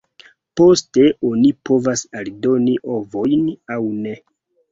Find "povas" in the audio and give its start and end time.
1.69-2.03